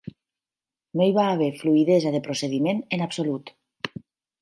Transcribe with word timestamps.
No 1.01 1.07
hi 1.09 1.13
va 1.17 1.27
haver 1.35 1.51
fluïdesa 1.61 2.17
de 2.17 2.25
procediment 2.31 2.83
en 2.99 3.09
absolut. 3.11 3.57